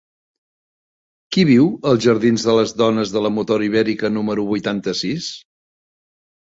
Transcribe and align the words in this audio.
Qui 1.35 1.43
viu 1.49 1.67
als 1.91 2.01
jardins 2.07 2.47
de 2.49 2.57
les 2.61 2.75
Dones 2.81 3.15
de 3.19 3.25
la 3.29 3.35
Motor 3.39 3.69
Ibèrica 3.71 4.15
número 4.19 4.51
vuitanta-sis? 4.53 5.33